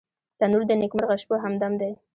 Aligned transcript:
تنور 0.39 0.63
د 0.67 0.71
نیکمرغه 0.81 1.15
شپو 1.21 1.35
همدم 1.43 1.73
دی 1.81 1.91